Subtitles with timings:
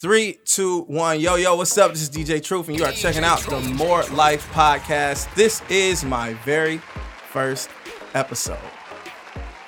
[0.00, 1.18] Three, two, one.
[1.18, 1.90] Yo, yo, what's up?
[1.90, 5.34] This is DJ Truth, and you are checking out the More Life Podcast.
[5.34, 6.78] This is my very
[7.32, 7.68] first
[8.14, 8.60] episode.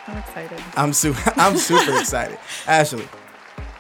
[0.06, 0.62] I'm excited.
[0.76, 2.38] I'm super I'm super excited.
[2.68, 3.08] Ashley,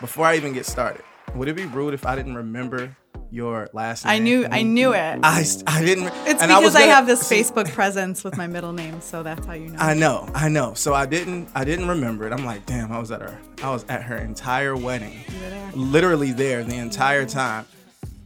[0.00, 1.04] before I even get started,
[1.36, 2.96] would it be rude if I didn't remember
[3.30, 4.12] your last name?
[4.14, 5.20] I knew I knew it.
[5.22, 8.46] I, I didn't it's and because was I, gonna- have this Facebook presence with my
[8.46, 9.78] middle name, so that's how you know.
[9.78, 10.74] I know, I know.
[10.74, 12.32] So I didn't I didn't remember it.
[12.32, 15.12] I'm like, damn, I was at her I was at her entire wedding.
[15.28, 15.70] You were there.
[15.74, 17.66] literally there the entire time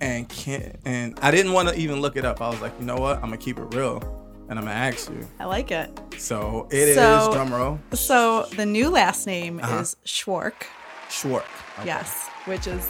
[0.00, 2.40] and can't and I didn't want to even look it up.
[2.40, 3.16] I was like, you know what?
[3.16, 4.02] I'm gonna keep it real
[4.48, 5.26] and I'm gonna ask you.
[5.38, 5.90] I like it.
[6.18, 9.80] So it is So- drum roll So the new last name Uh-huh.
[9.80, 10.66] is Schwark.
[11.10, 11.44] Schwark.
[11.78, 11.86] Okay.
[11.86, 12.88] Yes, which is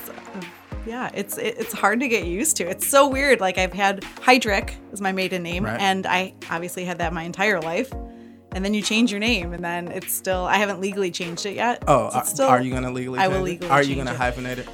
[0.86, 2.68] yeah, it's it, it's hard to get used to.
[2.68, 3.40] It's so weird.
[3.40, 5.80] Like I've had Heydrich is my maiden name, Right.
[5.80, 7.92] and I obviously had that my entire life.
[8.52, 11.54] And then you change your name, and then it's still I haven't legally changed it
[11.56, 11.82] yet.
[11.88, 13.18] Oh, So are, uh, still, are you gonna legally?
[13.18, 13.50] I will change it?
[13.62, 14.16] legally Are you gonna it.
[14.18, 14.68] hyphenate it?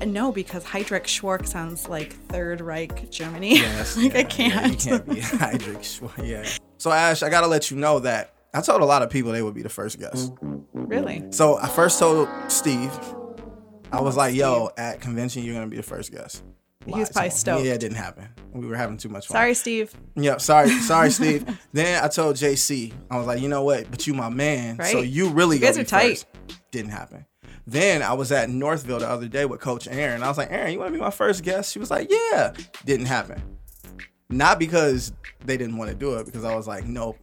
[0.00, 3.56] Uh, no, because Heydrich Schwark sounds like Third Reich Germany.
[3.56, 3.96] Yes.
[4.02, 4.84] like yeah, I can't.
[4.84, 6.12] you can't be Heydrich Schwark.
[6.22, 6.46] Yeah.
[6.76, 9.40] So Ash, I gotta let you know that I told a lot of people they
[9.42, 10.32] would be the first guest.
[10.74, 11.24] really?
[11.30, 12.90] So I first told Steve,
[13.92, 16.42] I was like, "Yo, at convention, you're gonna be the first guest."
[16.84, 17.64] He was probably stoked.
[17.64, 18.28] Yeah, it didn't happen.
[18.52, 19.36] We were having too much fun.
[19.36, 19.94] Sorry, Steve.
[20.16, 20.40] Yep.
[20.40, 20.68] Sorry.
[20.80, 21.46] Sorry, Steve.
[21.72, 23.88] then I told JC, I was like, you know what?
[23.88, 24.80] But you my man.
[24.84, 26.08] So you really You guys are tight.
[26.08, 26.26] first.
[26.72, 27.24] Didn't happen.
[27.68, 30.24] Then I was at Northville the other day with Coach Aaron.
[30.24, 31.72] I was like, Aaron, you want to be my first guest?
[31.72, 32.52] She was like, yeah.
[32.84, 33.40] Didn't happen.
[34.28, 35.12] Not because
[35.44, 37.16] they didn't want to do it, because I was like, nope.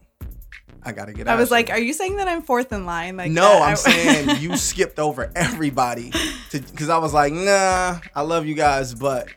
[0.82, 1.36] I gotta get out.
[1.36, 3.16] I was like, are you saying that I'm fourth in line?
[3.16, 3.62] Like no, that?
[3.62, 6.12] I'm saying you skipped over everybody
[6.50, 9.28] because I was like, nah, I love you guys, but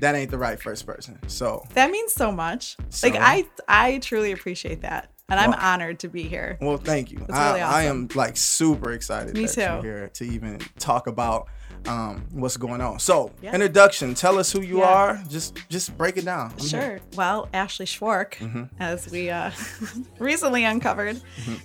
[0.00, 1.18] that ain't the right first person.
[1.28, 2.76] So that means so much.
[2.90, 5.10] So- Like I I truly appreciate that.
[5.30, 6.56] And I'm honored to be here.
[6.58, 7.18] Well, thank you.
[7.28, 9.82] I, really I am like super excited Me too.
[9.82, 11.48] here to even talk about
[11.86, 12.98] um, what's going on.
[12.98, 13.54] So, Yeah.
[13.54, 14.14] introduction.
[14.14, 14.84] Tell us who you Yeah.
[14.86, 15.22] are.
[15.28, 16.52] Just just break it down.
[16.52, 16.68] I'm here.
[16.68, 17.00] Sure.
[17.16, 18.64] Well, Ashley Schwark, Mm-hmm.
[18.80, 19.50] as we uh,
[20.18, 21.20] recently uncovered,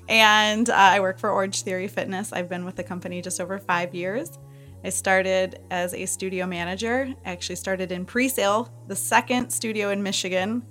[0.10, 2.34] and uh, I work for Orange Theory Fitness.
[2.34, 4.38] I've been with the company just over five years.
[4.86, 7.14] I started as a studio manager.
[7.26, 10.64] I actually started in pre-sale, the second studio in Michigan.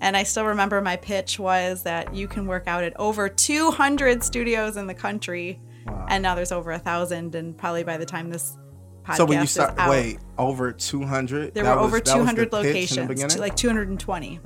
[0.00, 4.22] And I still remember my pitch was that you can work out at over 200
[4.22, 6.06] studios in the country, Wow.
[6.10, 7.34] and now there's over a thousand.
[7.34, 8.58] And probably by the time this
[9.04, 11.54] podcast So when you start, wait, over 200.
[11.54, 14.40] there were was- over that was the 200 pitch in the locations, like 220.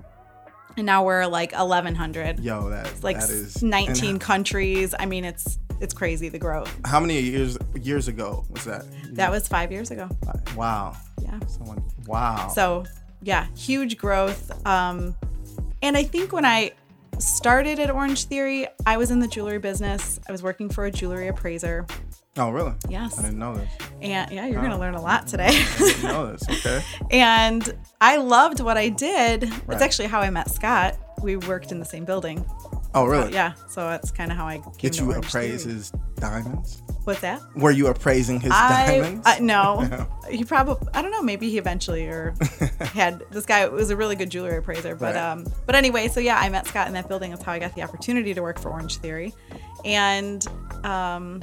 [0.77, 2.39] And now we're like 1100.
[2.41, 4.95] Yo, that Like that is 19 and countries.
[4.99, 6.73] I mean, it's it's crazy the growth.
[6.85, 8.85] How many years years ago was that?
[9.15, 10.09] That was 5 years ago.
[10.57, 10.97] wow.
[11.21, 11.39] Yeah.
[11.49, 11.83] Someone.
[12.07, 12.49] Wow.
[12.55, 12.85] So,
[13.23, 14.51] yeah, huge growth.
[14.67, 15.17] Um
[15.83, 16.73] and I think when I
[17.19, 20.21] started at Orange Theory, I was in the jewelry business.
[20.29, 21.87] I was working for a jewelry appraiser.
[22.39, 22.73] Oh, really?
[22.89, 23.19] Yes.
[23.19, 23.69] I didn't know this.
[24.01, 24.81] And yeah, you're going to Oh.
[24.81, 25.49] learn a lot today.
[25.49, 26.49] I didn't know this.
[26.49, 26.83] Okay.
[27.11, 29.45] and I loved what I did.
[29.45, 29.63] Right.
[29.71, 30.97] It's actually how I met Scott.
[31.23, 32.45] We worked in the same building.
[32.95, 33.33] Oh, really?
[33.35, 35.75] Yeah, so that's kind of how I came Did you appraise Theory.
[35.77, 36.83] his diamonds?
[37.05, 37.41] What's that?
[37.55, 39.23] Were you appraising his I, diamonds?
[39.27, 40.07] I no.
[40.31, 41.23] he probably I don't know.
[41.23, 42.35] Maybe he eventually or
[42.81, 44.95] had this guy was a really good jewelry appraiser.
[44.95, 45.17] But Right.
[45.33, 47.31] um, but anyway, so yeah, I met Scott in that building.
[47.31, 49.35] That's how I got the opportunity to work for Orange Theory,
[49.85, 50.47] and
[50.85, 51.43] um,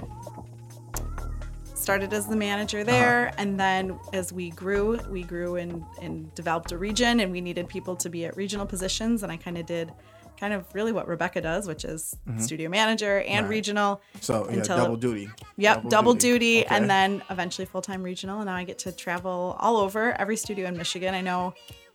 [1.85, 2.91] started as the manager Uh-huh.
[2.91, 3.33] there.
[3.37, 7.67] And then as we grew, we grew and and developed a region, and we needed
[7.69, 9.21] people to be at regional positions.
[9.23, 9.91] And I kind of did.
[10.37, 13.43] Kind of really what Rebecca does, which is studio manager and Mm-hmm.
[13.45, 13.49] Right.
[13.57, 14.01] regional.
[14.19, 15.29] So yeah, until- double duty.
[15.55, 16.75] Yep, double, duty, Okay.
[16.75, 18.37] and then eventually full time regional.
[18.41, 21.13] And now I get to travel all over every studio in Michigan.
[21.15, 21.53] I know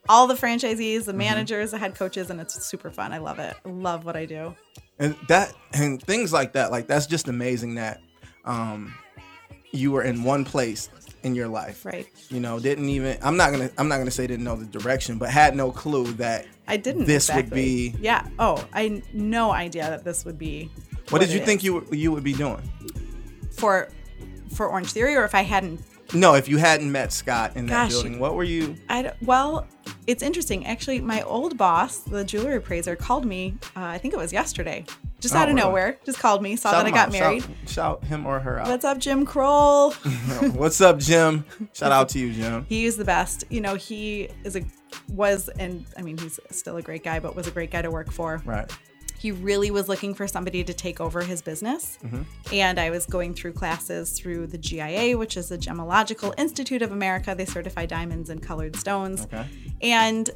[0.09, 1.07] all the franchisees, Mm-hmm.
[1.13, 3.13] the managers, the head coaches, and it's super fun.
[3.13, 3.55] I love it.
[3.67, 4.55] I love what I do.
[4.99, 6.71] and that and things like that.
[6.71, 8.01] Like that's just amazing that
[8.47, 8.95] um,
[9.73, 10.89] you were in one place
[11.23, 11.85] in your life.
[11.85, 12.09] Right.
[12.29, 13.19] You know, didn't even.
[13.23, 13.71] I'm not gonna.
[13.79, 16.47] I'm not gonna say didn't know the direction, but had no clue that.
[16.67, 17.05] I didn't.
[17.05, 18.27] This would be- Yeah.
[18.39, 20.71] Oh, I no idea that this would be.
[21.11, 21.65] What, did you think is.
[21.65, 22.63] you would- you would be doing?
[23.53, 23.89] for
[24.55, 25.81] for Orange Theory, or if I hadn't
[26.15, 28.77] No, if you hadn't met Scott in that Gosh, building, what were you?
[28.89, 29.67] I well,
[30.07, 30.67] it's interesting.
[30.67, 33.57] Actually, my old boss, the jewelry appraiser, called me.
[33.77, 34.85] Uh, I think it was yesterday,
[35.21, 35.67] just Oh, out of really?
[35.67, 35.99] nowhere.
[36.05, 37.13] Just called me, saw Shout that I got out.
[37.13, 37.43] married.
[37.43, 38.69] Shout, shout him or her out.
[38.69, 39.93] What's up, Jim Kroll?
[40.53, 41.45] What's up, Jim?
[41.73, 42.67] Shout out to you, Jim.
[42.69, 43.45] he is the best.
[43.51, 44.63] You know, he is a
[45.13, 47.91] was and I mean he's still a great guy, but was a great guy to
[47.91, 48.43] work for.
[48.45, 48.71] Right.
[49.21, 51.99] He really was looking for somebody to take over his business.
[52.03, 52.23] Mm-hmm.
[52.55, 56.91] And I was going through classes through the GIA, which is the Gemological Institute of
[56.91, 57.35] America.
[57.37, 59.25] They certify diamonds and colored stones.
[59.25, 59.45] Okay.
[59.83, 60.31] And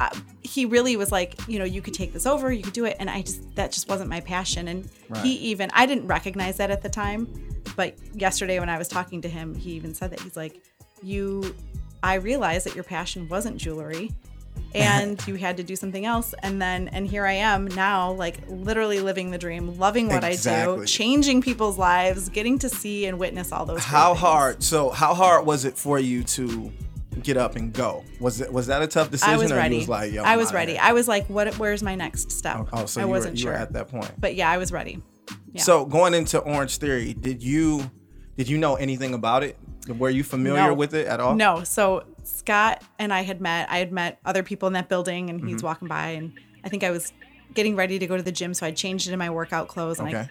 [0.00, 0.08] uh,
[0.42, 2.96] he really was like, you know, you could take this over, you could do it.
[2.98, 4.68] And I just, that just wasn't my passion.
[4.68, 5.24] And Right.
[5.24, 7.28] he even, I didn't recognize that at the time.
[7.76, 10.62] But yesterday when I was talking to him, he even said that he's like,
[11.02, 11.54] you
[12.02, 14.12] I realized that your passion wasn't jewelry
[14.74, 18.38] and you had to do something else and then and here I am now like
[18.48, 23.18] literally living the dream, loving what I do, changing people's lives, getting to see and
[23.18, 24.62] witness all those How hard?
[24.62, 26.72] So how hard was it for you to
[27.22, 28.04] get up and go?
[28.20, 29.34] Was it was that a tough decision?
[29.34, 29.76] I was or ready.
[29.76, 30.78] You was like, Yo, I was ready.
[30.78, 32.68] I was like, what where's my next step?
[32.72, 33.52] Oh, so I you, wasn't were, sure.
[33.54, 34.12] at that point.
[34.18, 35.02] But yeah, I was ready.
[35.52, 35.62] Yeah.
[35.62, 37.90] So going into Orange Theory, did you
[38.36, 39.58] did you know anything about it?
[39.88, 40.74] Were you familiar No.
[40.74, 41.34] with it at all?
[41.34, 41.64] No.
[41.64, 43.68] So Scott and I had met.
[43.70, 45.48] I had met other people in that building, and Mm-hmm.
[45.48, 46.32] he's walking by, and
[46.64, 47.12] I think I was
[47.54, 50.08] getting ready to go to the gym, so I changed into my workout clothes, and
[50.08, 50.18] Okay.
[50.18, 50.28] I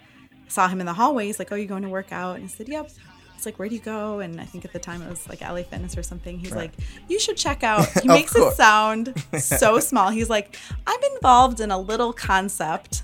[0.47, 1.25] saw him in the hallway.
[1.25, 2.91] He's like, "Oh, you going to work out?" And I said, "Yep."
[3.35, 5.41] It's like, "Where do you go?" And I think at the time it was like
[5.41, 6.39] LA Fitness or something.
[6.39, 6.71] He's Right.
[6.77, 10.09] like, "You should check out." He makes it sound so small.
[10.09, 10.55] He's like,
[10.87, 13.03] "I'm involved in a little concept,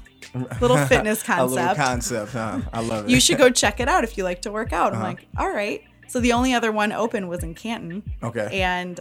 [0.62, 2.62] little fitness A little concept." concept, huh?
[2.72, 3.12] I love it.
[3.12, 4.94] you should go check it out if you like to work out.
[4.94, 5.07] I'm Uh-huh.
[5.10, 5.84] like, all right.
[6.13, 8.04] So the only other one open was in Canton.
[8.21, 8.62] Okay.
[8.62, 9.00] And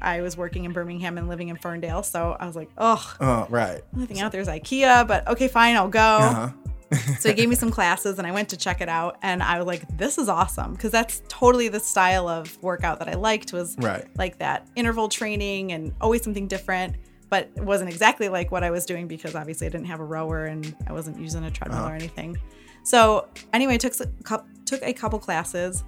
[0.00, 2.04] I was working in Birmingham and living in Ferndale.
[2.04, 3.82] So I was like, oh, Uh, right.
[3.92, 5.98] only thing out there is IKEA, but okay, fine, I'll go.
[6.00, 6.50] Uh-huh.
[7.18, 9.16] so he gave me some classes and I went to check it out.
[9.20, 10.74] And I was like, this is awesome.
[10.74, 14.06] Because that's totally the style of workout that I liked was Right.
[14.16, 16.94] like that interval training and always something different.
[17.30, 20.04] But it wasn't exactly like what I was doing because obviously I didn't have a
[20.04, 21.90] rower and I wasn't using a treadmill Uh-huh.
[21.90, 22.36] or anything.
[22.84, 25.82] So anyway, took a took a couple classes,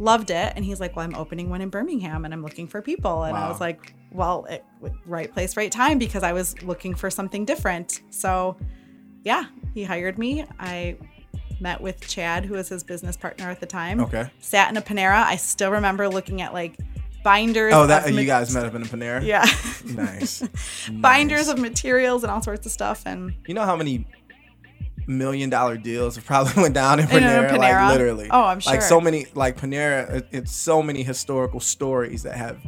[0.00, 2.82] loved it, and he's like, "Well, I'm opening one in Birmingham, and I'm looking for
[2.82, 4.64] people." And I was like, "Well, it,
[5.06, 8.00] right place, right time," because I was looking for something different.
[8.10, 8.56] So,
[9.22, 9.44] yeah,
[9.74, 10.44] he hired me.
[10.58, 10.96] I
[11.60, 14.00] met with Chad, who was his business partner at the time.
[14.00, 14.28] Okay.
[14.40, 15.22] Sat in a Panera.
[15.22, 16.76] I still remember looking at like
[17.22, 17.74] binders.
[17.74, 19.22] Oh, that of you guys met up in a Panera?
[19.22, 19.44] Yeah.
[19.84, 20.40] Nice.
[20.90, 21.54] binders Nice.
[21.54, 24.06] of materials and all sorts of stuff and You know how many
[25.10, 27.56] million dollar deals have probably went down in In Panera?
[27.58, 28.28] Like literally.
[28.30, 28.72] Oh, I'm sure.
[28.72, 32.58] Like so many like Panera, it's so many historical stories that have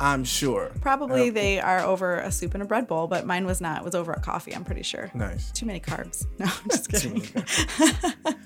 [0.00, 0.70] I'm sure.
[0.80, 1.34] probably Yep.
[1.34, 3.78] they are over a soup and a bread bowl, but mine was not.
[3.80, 5.10] It was over a coffee, I'm pretty sure.
[5.12, 5.50] Nice.
[5.50, 6.24] Too many carbs.
[6.38, 7.26] No, I'm just kidding.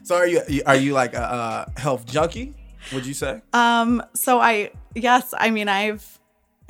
[0.03, 2.55] So are you are you like a, a health junkie?
[2.93, 3.41] Would you say?
[3.53, 6.19] Um, so I yes, I mean I've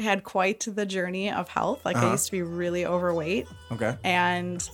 [0.01, 1.85] had quite the journey of health.
[1.85, 2.11] Like I Uh-huh.
[2.13, 3.97] used to be really overweight Okay.
[4.03, 4.69] and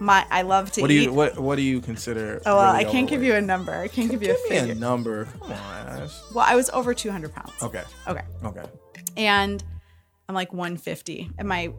[0.00, 1.02] my I love to What do eat.
[1.04, 2.40] you what what do you consider?
[2.46, 3.72] oh well, really I can't give you a number.
[3.74, 4.72] I can't give you a Give me figure.
[4.72, 5.24] a number.
[5.40, 6.10] Come on, Ash.
[6.34, 7.52] well, I was over 200 pounds.
[7.62, 7.82] Okay.
[8.08, 8.22] Okay.
[8.44, 8.64] Okay.
[9.16, 9.62] and
[10.28, 11.30] I'm like 150.
[11.38, 11.72] And my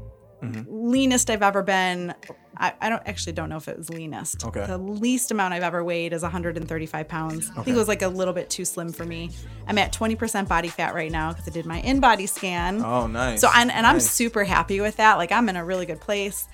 [0.44, 0.66] Mhm.
[0.70, 2.14] leanest I've ever been,
[2.58, 4.46] I, I don't actually don't know if it was leanest.
[4.46, 4.66] Okay.
[4.68, 7.50] The least amount I've ever weighed is 135 pounds.
[7.52, 9.32] I think it was like a little bit too slim for me.
[9.66, 12.84] I'm at 20% body fat right now because I did my InBody scan.
[12.84, 13.42] Oh, nice.
[13.42, 15.18] So and, and I'm super happy with that.
[15.18, 16.48] Like I'm in a really good place.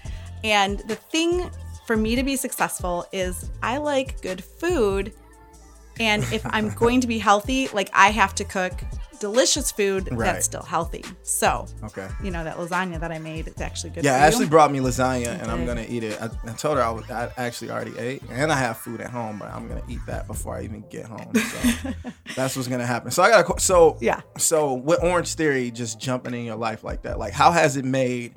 [0.44, 1.50] And the thing
[1.86, 5.14] for me to be successful is I like good food.
[6.00, 8.74] And if I'm going to be healthy, like I have to cook
[9.20, 10.26] delicious food Right.
[10.34, 11.06] that's still healthy.
[11.22, 12.08] So, Okay.
[12.24, 15.40] you know, that lasagna that I made, it's actually good Yeah, Ashley brought me lasagna,
[15.40, 16.20] and I'm gonna eat it.
[16.20, 19.12] I, I told her I, was, I actually already ate, and I have food at
[19.12, 21.36] home, but I'm gonna eat that before I even get home.
[21.36, 21.92] So
[22.36, 23.12] that's what's gonna happen.
[23.12, 24.22] So I got a so Yeah.
[24.40, 27.86] So with Orange Theory just jumping in your life like that, like how has it
[27.86, 28.34] made,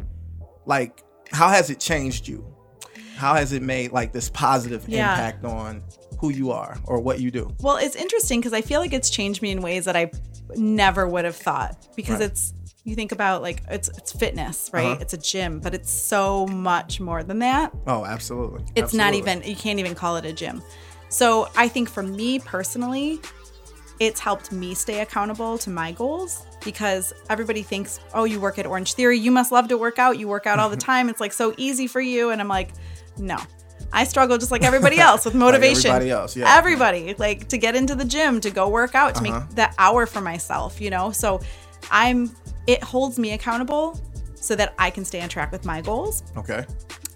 [0.67, 1.03] like
[1.35, 2.45] how has it changed you?
[3.17, 5.11] How has it made like this positive Yeah.
[5.13, 5.83] impact on
[6.19, 7.55] who you are or what you do?
[7.61, 10.11] Well, it's interesting because I feel like it's changed me in ways that I
[10.57, 12.31] never would have thought because Right.
[12.31, 12.53] it's
[12.85, 14.85] you think about like it's it's fitness, right?
[14.87, 14.99] Uh-huh.
[15.01, 17.73] It's a gym, but it's so much more than that.
[17.87, 18.65] Oh, absolutely.
[18.75, 20.63] It's not even you can't even call it a gym.
[21.09, 23.21] So, I think for me personally,
[24.01, 28.67] it's helped me stay accountable to my goals because everybody thinks, "Oh, you work at
[28.67, 30.19] Orange Theory, you must love to work out.
[30.19, 31.09] You work out all the time.
[31.09, 32.71] It's like so easy for you." And I'm like,
[33.19, 33.39] "No.
[33.93, 35.91] I struggle just like everybody else with motivation.
[35.91, 36.57] everybody else, yeah.
[36.57, 39.41] Everybody like to get into the gym, to go work out, to Uh-huh.
[39.41, 41.13] make that hour for myself, you know?
[41.13, 41.41] So
[41.93, 42.35] I'm
[42.67, 44.01] it holds me accountable
[44.35, 46.25] so that I can stay on track with my goals.
[46.37, 46.65] Okay.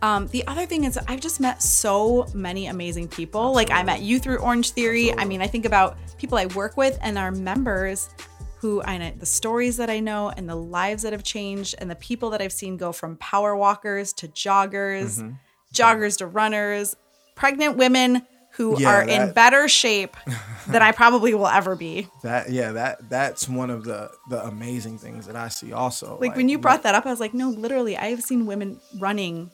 [0.00, 3.52] Um, the other thing is I've just met so many amazing people.
[3.52, 5.12] Like I met you through Orange Theory.
[5.16, 8.08] I mean, I think about people I work with and our members
[8.60, 11.90] who I know the stories that I know and the lives that have changed and
[11.90, 15.30] the people that I've seen go from power walkers to joggers, Mm-hmm.
[15.72, 16.96] joggers to runners,
[17.34, 20.16] pregnant women who Yeah, are in better shape
[20.68, 22.08] than I probably will ever be.
[22.24, 26.18] That yeah, that that's one of the the amazing things that I see also.
[26.20, 28.80] Like when you brought that up, I was like, no, literally, I have seen women
[28.98, 29.50] running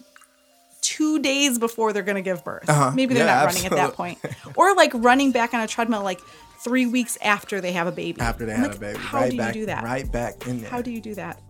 [0.84, 2.68] two days before they're going to give birth.
[2.68, 2.90] Uh-huh.
[2.94, 4.18] Maybe they're Yeah, not running at that point.
[4.56, 6.20] Or like running back on a treadmill like
[6.60, 8.20] three weeks after they have a baby.
[8.20, 9.82] after they I'm had like, a baby, How right do you do that?
[9.84, 10.70] right back in there.
[10.70, 11.40] How do you do that?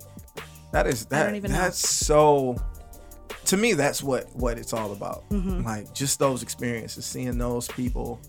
[0.73, 1.59] that is that don't even know.
[1.59, 2.57] that's so
[3.45, 5.63] to me that's what what it's all about Mm-hmm.
[5.65, 8.21] like just those experiences seeing those people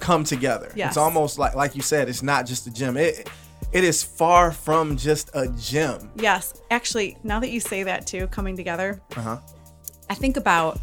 [0.00, 0.72] come together.
[0.74, 0.92] Yes.
[0.92, 2.96] It's almost like like you said, it's not just a gym.
[2.96, 3.28] It
[3.72, 6.10] it is far from just a gym.
[6.16, 9.38] Yes, actually, now that you say that too, coming together, Uh-huh.
[10.12, 10.78] I think about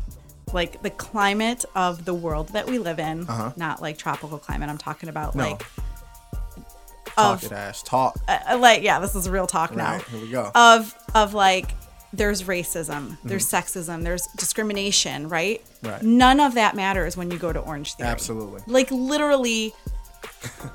[0.51, 3.51] like the climate of the world that we live in, Uh-huh.
[3.55, 4.67] not like tropical climate.
[4.69, 5.51] I'm talking about No.
[5.51, 5.61] like
[7.15, 7.83] Talk of Ash.
[7.83, 8.17] Talk.
[8.27, 9.99] uh, like yeah, this is real talk now.
[9.99, 10.49] Here we go.
[10.55, 11.75] Of of like
[12.11, 15.61] there's racism, there's sexism, there's discrimination, right?
[15.63, 15.87] Mm-hmm.
[15.87, 16.01] Right.
[16.01, 18.09] None of that matters when you go to Orange Theory.
[18.09, 18.61] Absolutely.
[18.65, 19.73] Like literally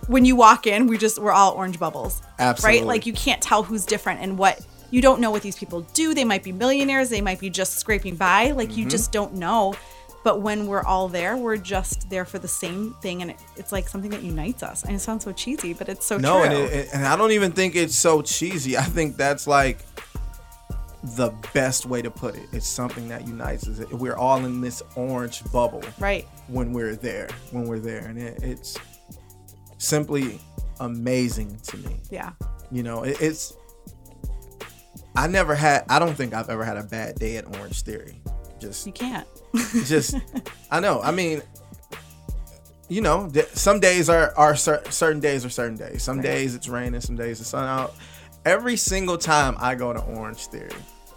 [0.06, 2.22] when you walk in, we just we're all orange bubbles.
[2.38, 2.78] Absolutely.
[2.80, 2.86] Right?
[2.86, 4.60] Like you can't tell who's different and what
[4.90, 6.14] you don't know what these people do.
[6.14, 8.50] They might be millionaires, they might be just scraping by.
[8.52, 8.78] Like Mm-hmm.
[8.80, 9.74] you just don't know.
[10.22, 13.72] But when we're all there, we're just there for the same thing, and it, it's
[13.72, 14.82] like something that unites us.
[14.82, 16.44] And it sounds so cheesy, but it's so No, true.
[16.44, 18.78] and, it, and I don't even think it's so cheesy.
[18.78, 19.80] I think that's like
[21.16, 22.48] the best way to put it.
[22.52, 23.80] It's something that unites us.
[23.92, 26.26] We're all in this orange bubble right?
[26.48, 27.28] when we're there.
[27.50, 28.78] When we're there, and it, it's
[29.76, 30.40] simply
[30.80, 32.00] amazing to me.
[32.10, 32.30] Yeah.
[32.72, 33.52] You know, it, it's.
[35.16, 35.84] I never had.
[35.88, 38.20] I don't think I've ever had a bad day at Orange Theory.
[38.60, 39.26] Just You can't.
[39.86, 40.16] just
[40.72, 41.40] i know i mean
[42.88, 46.24] you know some days are are cer- certain days are certain days some Right.
[46.24, 47.94] days it's raining some days the sun out
[48.44, 50.70] every single time i go to orange theory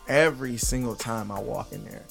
[0.07, 2.03] every single time i walk in there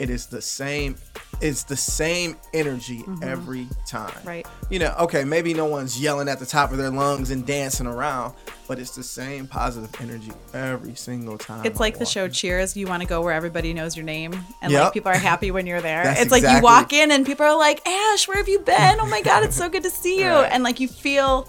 [0.00, 0.96] it is the same
[1.40, 4.28] it's the same energy every time Mm-hmm.
[4.28, 4.46] Right.
[4.70, 7.86] you know okay maybe no one's yelling at the top of their lungs and dancing
[7.86, 8.34] around
[8.66, 12.28] but it's the same positive energy every single time It's I like the show.
[12.28, 12.76] Cheers.
[12.76, 14.82] You want to go where everybody knows your name, and Yep.
[14.84, 16.04] like people are happy when you're there.
[16.18, 18.96] It's like you walk in and people are like, "Ash, where have you been?
[19.00, 20.52] Oh my god, it's so good to see you!" Right.
[20.52, 21.48] And like you feel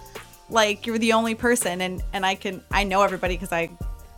[0.49, 3.69] like you're the only person, and and I can I know everybody because I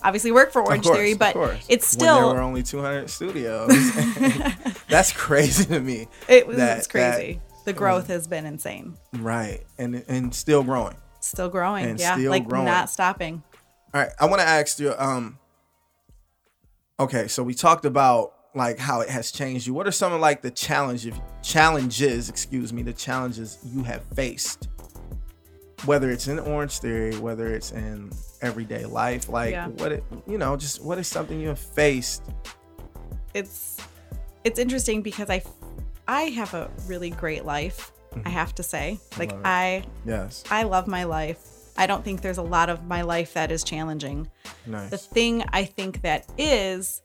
[0.04, 1.36] obviously work for Orange course, Theory, but
[1.70, 3.70] it's when there still were only 200 studios.
[4.90, 6.08] That's crazy to me.
[6.28, 7.40] it was that- it's crazy.
[7.66, 8.96] the growth has been insane.
[9.14, 10.96] Right, and and still growing.
[11.22, 12.66] Still growing, And yeah, still like growing.
[12.66, 13.44] not stopping.
[13.94, 14.94] All right, I want to ask you.
[14.98, 15.40] Um,
[17.00, 19.74] okay, so we talked about like how it has changed you.
[19.74, 24.68] What are some of like the challenges, challenges, excuse me, the challenges you have faced?
[25.86, 28.12] Whether it's in Orange Theory, whether it's in
[28.42, 29.68] everyday life, like Yeah.
[29.68, 32.24] what it, you know, just what is something you have faced?
[33.34, 33.78] it's
[34.44, 35.42] it's interesting because I
[36.08, 37.92] I have a really great life.
[38.26, 39.42] I have to say, like Mm-hmm.
[39.46, 41.40] I Yes, I love my life.
[41.76, 44.30] I don't think there's a lot of my life that is challenging.
[44.68, 44.92] Nice.
[44.92, 47.02] The thing I think that is,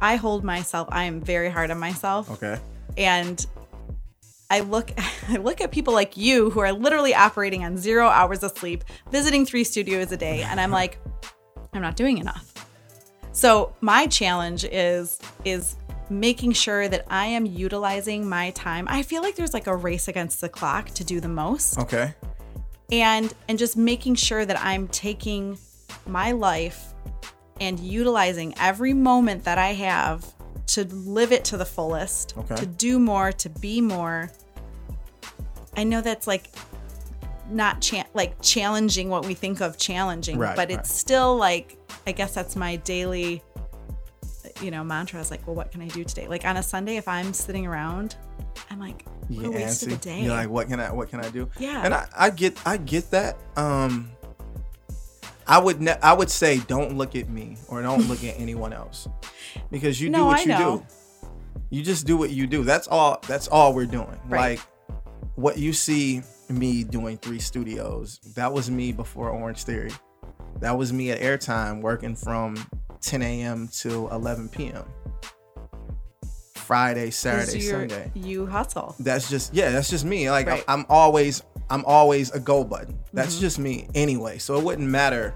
[0.00, 0.88] I hold myself.
[0.90, 2.58] I am very hard on myself, Okay,
[2.96, 3.44] and
[4.54, 4.92] I look
[5.28, 8.84] I look at people like you who are literally operating on zero hours of sleep,
[9.10, 10.98] visiting three studios a day, and I'm like,
[11.72, 12.52] I'm not doing enough.
[13.32, 15.76] So my challenge is is
[16.08, 18.86] making sure that I am utilizing my time.
[18.88, 22.14] I feel like there's like a race against the clock to do the most okay,
[22.92, 25.58] and and just making sure that I'm taking
[26.06, 26.94] my life
[27.60, 30.24] and utilizing every moment that I have
[30.66, 32.54] to live it to the fullest, Okay.
[32.56, 34.30] to do more, to be more.
[35.76, 36.50] I know that's like
[37.50, 41.76] not cha- like challenging what we think of challenging, Right, but it's still like
[42.06, 43.42] I guess that's my daily
[44.60, 46.28] you know mantra is like well what can I do today?
[46.28, 48.16] Like on a Sunday if I'm sitting around
[48.70, 50.22] I'm like what a get waste of day.
[50.22, 51.48] You're like, what can I, what can I do?
[51.58, 51.82] Yeah.
[51.84, 53.36] and I, I get, I get that.
[53.56, 54.10] Um,
[55.46, 58.72] I would, ne- I would say, don't look at me or don't look at anyone
[58.72, 59.08] else,
[59.70, 60.84] because you do what I you know.
[61.22, 61.28] do.
[61.70, 62.64] You just do what you do.
[62.64, 63.18] That's all.
[63.26, 64.18] That's all we're doing.
[64.28, 64.58] Right.
[64.58, 64.60] Like
[65.36, 68.20] what you see me doing three studios.
[68.36, 69.90] That was me before Orange Theory.
[70.60, 72.56] That was me at Airtime working from
[73.00, 73.68] 10 a.m.
[73.68, 74.84] till 11 p.m.
[76.54, 78.94] Friday, Saturday, you're- Sunday You hustle.
[78.98, 80.64] that's just yeah that's just me like Right.
[80.66, 83.40] I'm, I'm always i'm always a go button that's Mhm.
[83.40, 85.34] just me anyway so it wouldn't matter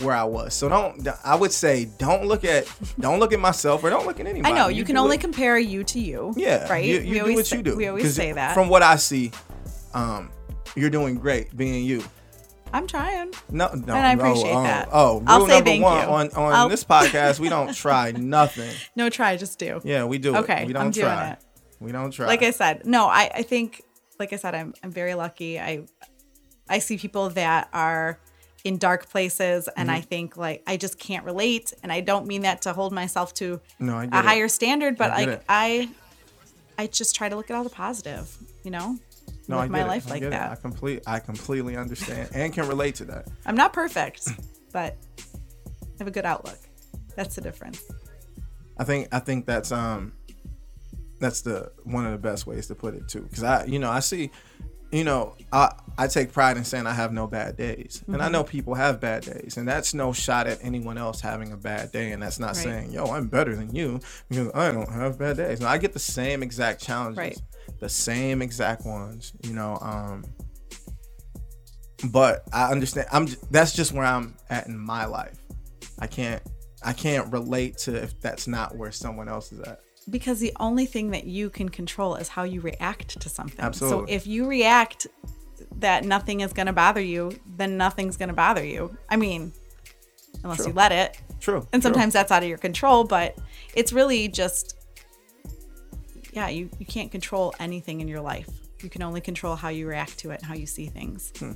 [0.00, 2.66] where i was so don't i would say don't look at
[3.00, 4.52] don't look at myself or don't look at anybody.
[4.52, 6.32] I know you, can only it- compare you to you.
[6.36, 6.84] yeah right.
[6.84, 8.54] you, you we do always what say, you do We always say that.
[8.54, 9.30] from what i see
[9.94, 10.30] um
[10.76, 12.02] you're doing great being you
[12.72, 13.32] I'm trying.
[13.52, 14.88] no, no, And I no, appreciate oh, that.
[14.90, 16.08] Oh, rule I'll say number thank one you.
[16.12, 18.74] on on I'll- this podcast, we don't try nothing.
[18.96, 19.80] No try, just do.
[19.84, 20.66] Yeah, we do Okay, it.
[20.66, 21.30] We don't I'm try.
[21.30, 21.38] it.
[21.78, 22.26] We don't try.
[22.26, 23.82] Like I said, no, I, I think,
[24.18, 25.60] like I said, I'm I'm very lucky.
[25.60, 25.84] I
[26.68, 28.18] I see people that are
[28.64, 29.96] in dark places, and Mm-hmm.
[29.96, 33.34] I think like I just can't relate, and I don't mean that to hold myself
[33.34, 34.12] to no, a it.
[34.12, 35.44] higher standard, but I like it.
[35.48, 35.88] I
[36.78, 38.98] I just try to look at all the positive, you know.
[39.46, 40.52] No, live I my life I like that.
[40.52, 43.28] I complete, I completely understand and can relate to that.
[43.44, 44.28] I'm not perfect,
[44.72, 46.58] but I have a good outlook.
[47.14, 47.82] That's the difference.
[48.78, 50.14] I think, I think that's um,
[51.20, 53.20] that's the one of the best ways to put it too.
[53.20, 54.30] Because I, you know, I see,
[54.94, 58.24] you know, I I take pride in saying I have no bad days, and I
[58.24, 58.32] Mm-hmm.
[58.32, 61.92] know people have bad days, and that's no shot at anyone else having a bad
[61.92, 62.64] day, and that's not Right.
[62.64, 65.60] saying yo I'm better than you because I don't have bad days.
[65.60, 67.40] No, I get the same exact challenges, Right.
[67.80, 69.78] the same exact ones, you know.
[69.80, 70.24] Um,
[72.10, 73.08] but I understand.
[73.12, 75.38] I'm that's just where I'm at in my life.
[75.98, 76.42] I can't
[76.82, 79.80] I can't relate to if that's not where someone else is at.
[80.10, 83.64] Because the only thing that you can control is how you react to something.
[83.64, 84.06] Absolutely.
[84.06, 85.06] So if you react
[85.76, 88.96] that nothing is going to bother you, then nothing's going to bother you.
[89.08, 89.52] I mean,
[90.42, 90.68] unless True.
[90.68, 91.20] you let it.
[91.40, 91.66] True.
[91.72, 91.92] And true.
[91.92, 93.36] sometimes that's out of your control, but
[93.74, 94.76] it's really just
[96.34, 98.48] yeah, you, you can't control anything in your life.
[98.82, 101.32] You can only control how you react to it and how you see things.
[101.38, 101.52] Hmm.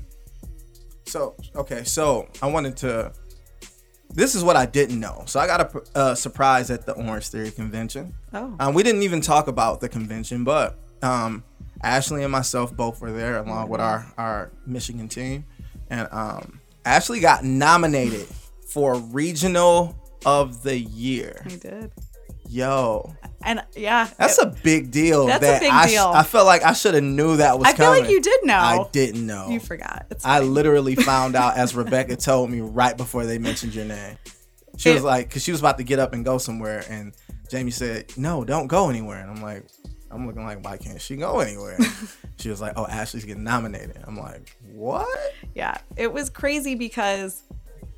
[1.07, 3.13] So okay, so I wanted to.
[4.11, 5.23] This is what I didn't know.
[5.27, 8.15] So I got a uh, surprise at the Orange Theory convention.
[8.33, 8.55] Oh.
[8.59, 11.45] Um, we didn't even talk about the convention, but um,
[11.83, 15.45] Ashley and myself both were there along with our our Michigan team,
[15.91, 18.27] and um, Ashley got nominated
[18.67, 21.43] for Regional of the Year.
[21.45, 21.93] I did.
[22.49, 25.27] Yo, And yeah, that's it- a big deal.
[25.27, 26.05] That's a that big I, deal.
[26.07, 28.03] I felt like I should have knew that was I feel coming.
[28.05, 28.57] like you did know.
[28.59, 29.49] I didn't know.
[29.51, 30.07] You forgot.
[30.11, 34.17] It's I literally found out as Rebecca told me right before they mentioned your name.
[34.79, 37.13] She was like, because she was about to get up and go somewhere, and
[37.51, 39.67] Jamie said, "No, don't go anywhere." And I'm like,
[40.11, 41.77] I'm looking like, why can't she go anywhere?
[42.39, 45.35] she was like, "Oh, Ashley's getting nominated." I'm like, what?
[45.55, 47.43] yeah, it was crazy because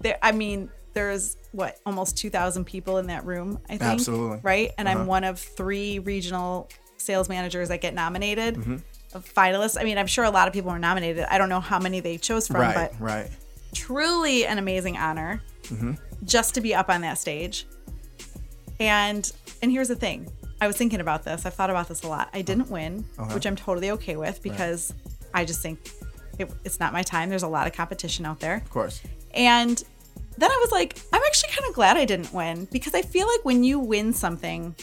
[0.01, 0.17] there.
[0.23, 3.59] I mean, there's what almost 2,000 people in that room.
[3.67, 3.83] I think.
[3.83, 4.41] Absolutely.
[4.43, 5.01] Right, and Uh-huh.
[5.01, 8.57] I'm one of three regional sales managers that get nominated.
[8.57, 8.77] Mm-hmm.
[9.19, 9.77] Finalists.
[9.81, 11.25] I mean, I'm sure a lot of people were nominated.
[11.29, 13.29] I don't know how many they chose from, right, but right.
[13.75, 15.93] truly an amazing honor Mm-hmm.
[16.25, 17.67] just to be up on that stage.
[18.79, 19.31] And
[19.63, 20.29] and here's the thing.
[20.61, 21.47] I was thinking about this.
[21.47, 22.29] I've thought about this a lot.
[22.35, 23.35] I didn't win, Uh-huh.
[23.35, 24.93] which I'm totally okay with because
[25.33, 25.91] I just think
[26.39, 27.29] it, it's not my time.
[27.31, 28.57] There's a lot of competition out there.
[28.57, 29.01] Of course.
[29.33, 29.83] And
[30.41, 33.27] then I was like, I'm actually kind of glad I didn't win because I feel
[33.27, 34.75] like when you win something,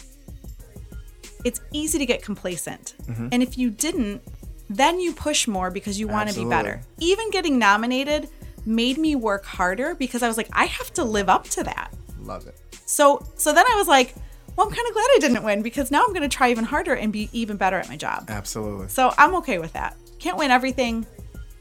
[1.43, 2.93] it's easy to get complacent.
[3.03, 3.29] Mm-hmm.
[3.31, 4.21] And if you didn't,
[4.69, 6.81] then you push more because you want to be better.
[6.99, 8.29] Even getting nominated
[8.65, 11.93] made me work harder because I was like, I have to live up to that.
[12.19, 12.55] Love it.
[12.85, 14.13] So so then I was like,
[14.55, 16.65] well, I'm kind of glad I didn't win because now I'm going to try even
[16.65, 18.25] harder and be even better at my job.
[18.29, 18.89] Absolutely.
[18.89, 19.95] So I'm okay with that.
[20.19, 21.05] Can't win everything.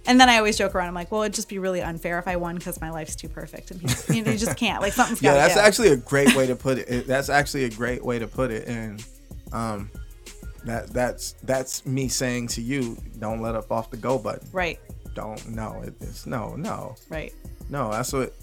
[0.07, 0.89] And then I always joke around.
[0.89, 3.29] I'm like, well, it'd just be really unfair if I won because my life's too
[3.29, 4.81] perfect, and people, you know, you just can't.
[4.81, 7.07] Like something's got Yeah, that's actually a great way to put it.
[7.07, 9.05] That's actually a great way to put it, and
[9.53, 9.91] um,
[10.65, 14.49] that that's that's me saying to you, don't let up off the go button.
[14.53, 14.79] right,
[15.15, 17.33] Don't no, it, it's no, no, right.
[17.69, 17.91] no.
[17.91, 18.35] That's what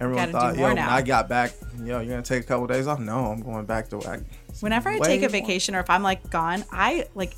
[0.00, 0.56] everyone thought.
[0.56, 0.78] Yo, when.
[0.78, 2.98] I got back, yo, you're gonna take a couple days off?
[2.98, 4.24] No, I'm going back to work.
[4.60, 7.34] Whenever I take a vacation or if I'm like gone, I like.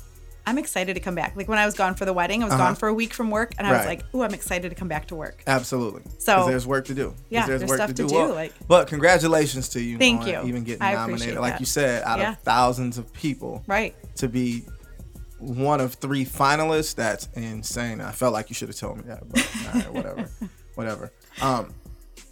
[0.47, 1.35] I'm excited to come back.
[1.35, 2.63] Like when I was gone for the wedding, I was Uh-huh.
[2.67, 4.87] gone for a week from work, and I was like, "Ooh, I'm excited to come
[4.87, 6.03] back to work." Absolutely.
[6.19, 7.13] So- there's work to do.
[7.29, 9.97] Yeah, there's stuff to do, Well, like- but congratulations to you.
[9.97, 10.41] Thank on you.
[10.45, 11.59] Even getting I nominated, like that.
[11.59, 12.31] you said, out Yeah.
[12.31, 13.93] of thousands of people, Right.
[14.15, 14.65] to be
[15.39, 16.95] one of three finalists.
[16.95, 17.99] That's insane.
[18.01, 20.29] I felt like you should have told me that, but right, whatever,
[20.75, 21.11] whatever.
[21.41, 21.73] Um,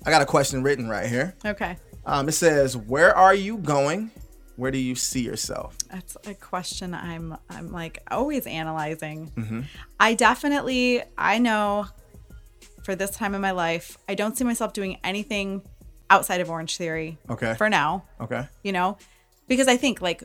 [0.05, 1.35] I got a question written right here.
[1.45, 1.77] Okay.
[2.05, 4.11] Um, it says, "Where are you going?
[4.55, 9.31] Where do you see yourself?" That's a question I'm I'm like always analyzing.
[9.35, 9.61] Mm-hmm.
[9.99, 11.87] I definitely I know
[12.83, 15.63] for this time in my life, I don't see myself doing anything
[16.09, 17.55] outside of Orange Theory Okay.
[17.55, 18.47] for now, Okay.
[18.63, 18.97] you know?
[19.47, 20.23] Because I think like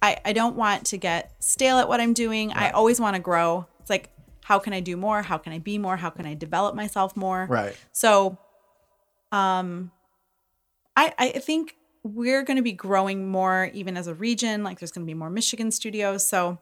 [0.00, 2.52] I I don't want to get stale at what I'm doing.
[2.52, 3.66] I always want to grow.
[3.80, 4.10] It's like
[4.44, 5.22] how can I do more?
[5.22, 5.96] How can I be more?
[5.96, 7.46] How can I develop myself more?
[7.50, 7.76] Right.
[7.90, 8.38] So,
[9.32, 9.90] um,
[10.96, 11.74] I I think
[12.06, 14.62] we're going to be growing more even as a region.
[14.62, 16.26] Like there's going to be more Michigan studios.
[16.26, 16.58] So,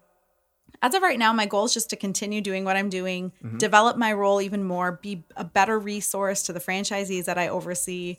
[0.83, 3.59] as of right now, my goal is just to continue doing what I'm doing, mm-hmm.
[3.59, 8.17] develop my role even more, be a better resource to the franchisees that I oversee,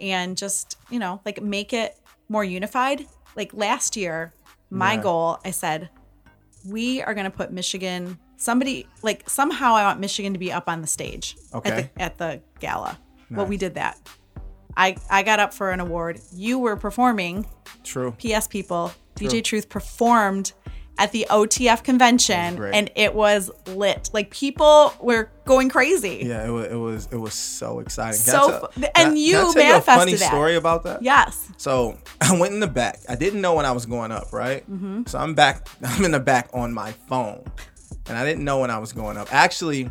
[0.00, 3.06] and just you know like make it more unified.
[3.36, 4.32] Like last year,
[4.70, 5.02] my Yeah.
[5.02, 5.90] goal, I said,
[6.66, 8.18] we are going to put Michigan.
[8.36, 11.70] Somebody like somehow I want Michigan to be up on the stage Okay.
[11.70, 12.98] at the at the gala.
[13.30, 13.98] Well, we did that.
[14.78, 16.20] I I got up for an award.
[16.32, 17.44] You were performing.
[17.84, 18.12] True.
[18.12, 19.28] PS people, True.
[19.28, 20.52] DJ Truth performed
[21.00, 22.74] at the OTF convention, great.
[22.74, 24.10] and it was lit.
[24.12, 26.22] Like people were going crazy.
[26.24, 26.66] Yeah, it was.
[26.66, 27.08] It was.
[27.12, 28.18] It was so exciting.
[28.18, 30.26] So Can I tell- fu- can and can I you tell you a funny that.
[30.28, 31.02] story about that.
[31.02, 31.48] Yes.
[31.56, 32.98] So I went in the back.
[33.08, 34.68] I didn't know when I was going up, right?
[34.70, 35.02] Mm-hmm.
[35.06, 35.68] So I'm back.
[35.84, 37.44] I'm in the back on my phone,
[38.08, 39.28] and I didn't know when I was going up.
[39.32, 39.90] Actually,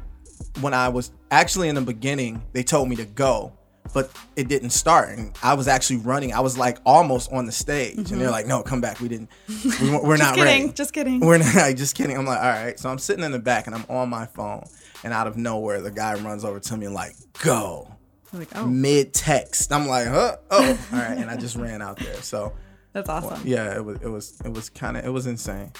[0.61, 3.56] when I was actually in the beginning, they told me to go,
[3.93, 5.09] but it didn't start.
[5.09, 6.33] And I was actually running.
[6.33, 8.19] I was like almost on the stage, and Mm-hmm.
[8.19, 8.99] they're like, "No, come back.
[8.99, 9.29] We didn't.
[9.81, 10.73] We, we're we're not kidding, ready.
[10.73, 11.19] just kidding.
[11.19, 11.75] We're not.
[11.75, 14.09] Just kidding." I'm like, "All right." So I'm sitting in the back, and I'm on
[14.09, 14.63] my phone,
[15.03, 17.93] and out of nowhere, the guy runs over to me and like, "Go."
[18.33, 20.35] I'm like, oh, Mid text, I'm like, huh?
[20.51, 22.13] Oh, all right, and I just ran out there.
[22.15, 22.51] So,
[22.93, 23.41] that's awesome.
[23.45, 25.71] yeah, it was, it was, it was kind of, it was insane.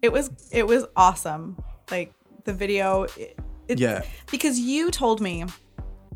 [0.00, 1.62] It was it was awesome.
[1.90, 3.02] Like the video.
[3.18, 4.02] It, it- Yeah.
[4.30, 5.44] Because you told me.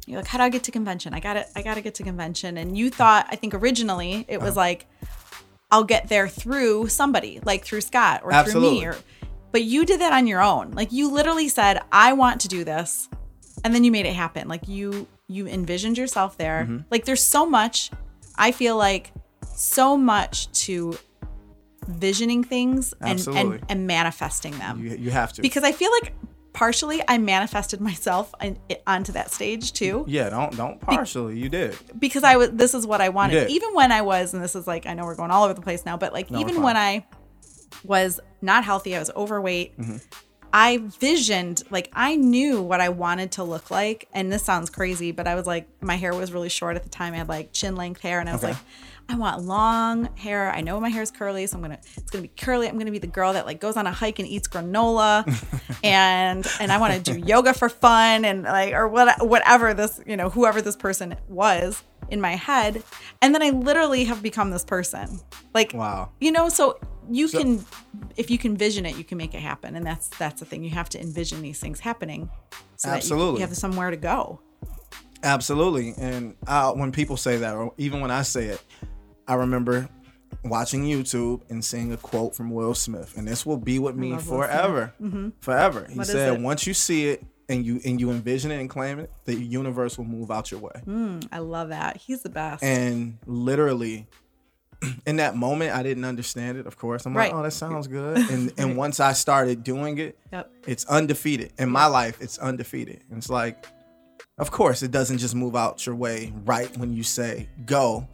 [0.07, 1.15] You're like, how do I get to convention?
[1.15, 2.57] I got to I got to get to convention.
[2.59, 4.47] And you thought, I think originally it Uh-huh.
[4.47, 4.87] was like,
[5.71, 8.69] I'll get there through somebody, like through Scott or Absolutely.
[8.81, 8.87] through me.
[8.87, 8.97] Or,
[9.53, 10.73] but you did that on your own.
[10.73, 13.09] Like you literally said, I want to do this,
[13.65, 14.47] and then you made it happen.
[14.49, 16.65] Like you you envisioned yourself there.
[16.65, 16.79] Mm-hmm.
[16.91, 17.91] Like there's so much.
[18.37, 19.13] I feel like
[19.55, 20.99] so much to
[21.87, 25.43] visioning things and, and and manifesting them You, you have to.
[25.43, 26.15] because I feel like
[26.55, 31.39] partially I manifested myself in, onto that stage too yeah, don't don't partially.
[31.39, 31.77] You did.
[31.99, 34.67] because I was this is what I wanted even when I was and this is
[34.67, 36.77] like I know we're going all over the place now but like No, even when.
[36.77, 37.05] I
[37.83, 39.97] was not healthy I was overweight Mm-hmm.
[40.57, 45.11] I visioned like I knew what I wanted to look like and this sounds crazy
[45.11, 47.53] but I was like my hair was really short at the time I had like
[47.53, 48.53] chin length hair and I was Okay.
[48.53, 48.63] like
[49.09, 50.51] I want long hair.
[50.51, 52.69] I know my hair is curly, so I'm gonna it's gonna be curly.
[52.69, 55.25] I'm gonna be the girl that like goes on a hike and eats granola,
[55.85, 60.01] and and I want to do yoga for fun and like or what whatever this
[60.07, 62.83] you know whoever this person was in my head,
[63.23, 65.21] and then I literally have become this person.
[65.53, 66.11] Like Wow.
[66.21, 66.79] you know, so
[67.11, 67.65] you So- can
[68.17, 70.65] if you can vision it, you can make it happen, and that's that's the thing.
[70.65, 72.31] You have to envision these things happening,
[72.77, 73.41] so that you, Absolutely.
[73.43, 74.41] you have somewhere to go.
[75.23, 75.95] Absolutely.
[75.97, 78.63] And uh, when people say that, or even when I say it,
[79.27, 79.89] I remember
[80.45, 84.13] watching YouTube and seeing a quote from Will Smith, and this will be with me
[84.13, 84.29] Will Smith.
[84.29, 84.93] forever,
[85.41, 85.87] forever.
[85.91, 88.99] He What said, once you see it and you and you envision it and claim
[88.99, 90.83] it, the universe will move out your way.
[90.87, 91.97] Mm, I love that.
[91.99, 92.63] He's the best.
[92.63, 94.07] And literally,
[95.07, 96.67] in that moment, I didn't understand it.
[96.67, 97.31] Of course, I'm Right.
[97.33, 98.19] like, oh, that sounds good.
[98.31, 100.51] And and once I started doing it, yep.
[100.67, 102.19] it's undefeated in my life.
[102.21, 103.03] It's undefeated.
[103.09, 103.67] And it's like,
[104.39, 108.09] of course, it doesn't just move out your way right when you say go,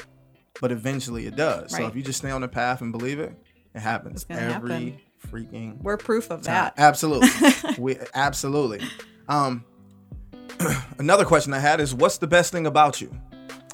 [0.61, 1.73] but eventually it does.
[1.73, 3.33] So if you just stay on the path and believe it,
[3.75, 5.01] it happens every happen.
[5.31, 6.55] freaking We're proof of time.
[6.55, 6.75] that.
[6.77, 7.29] Absolutely,
[7.79, 8.81] we absolutely.
[9.29, 9.65] Um,
[10.99, 13.15] another question I had is, what's the best thing about you?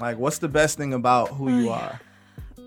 [0.01, 2.01] Like, what's the best thing about who you are,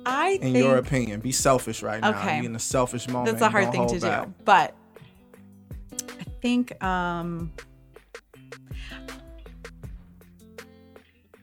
[0.06, 1.20] I in think your opinion?
[1.20, 2.10] Be selfish right now.
[2.20, 2.40] Okay.
[2.42, 3.38] Be in a selfish moment.
[3.38, 4.26] that's a hard thing to back.
[4.26, 4.34] do.
[4.44, 4.74] But
[6.20, 7.52] I think um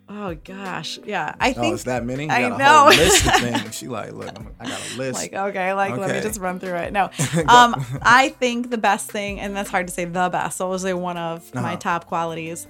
[0.08, 0.98] Oh gosh.
[1.04, 1.34] Yeah.
[1.40, 2.24] I Oh, think it's that many?
[2.26, 2.78] You I got a know.
[2.80, 3.76] whole list of things.
[3.76, 5.14] She like, look, I'm, I got a list.
[5.18, 6.92] like okay, like let me just run through it.
[6.92, 7.10] No.
[7.48, 10.58] Um I think the best thing and that's hard to say the best.
[10.58, 11.76] So I'll say one of my Uh-huh.
[11.76, 12.68] top qualities.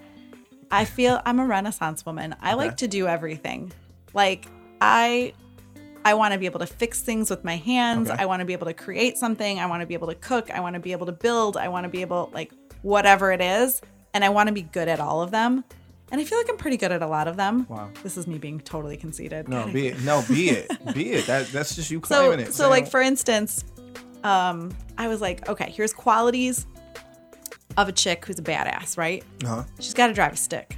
[0.70, 2.34] I feel I'm a renaissance woman.
[2.40, 3.72] I like to do everything.
[4.14, 4.46] Like
[4.80, 5.34] I
[6.06, 8.08] I want to be able to fix things with my hands.
[8.10, 8.22] Okay.
[8.22, 9.58] I want to be able to create something.
[9.58, 10.50] I want to be able to cook.
[10.50, 11.56] I want to be able to build.
[11.56, 13.80] I want to be able like whatever it is,
[14.14, 15.64] and I want to be good at all of them.
[16.12, 17.66] And I feel like I'm pretty good at a lot of them.
[17.68, 17.90] Wow.
[18.04, 19.48] This is me being totally conceited.
[19.48, 20.00] No, God, be it.
[20.02, 20.94] No, be it.
[20.94, 21.26] Be it.
[21.26, 22.52] That that's just you so claiming it.
[22.54, 23.64] so like for instance
[24.24, 26.66] um i was like okay here's qualities
[27.76, 29.62] of a chick who's a badass right uh-huh.
[29.78, 30.76] she's got to drive a stick